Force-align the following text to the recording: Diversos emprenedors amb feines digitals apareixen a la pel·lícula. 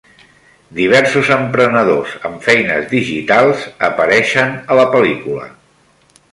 Diversos 0.77 1.29
emprenedors 1.35 2.15
amb 2.31 2.41
feines 2.47 2.89
digitals 2.95 3.69
apareixen 3.91 4.59
a 4.77 4.81
la 4.83 4.91
pel·lícula. 4.97 5.49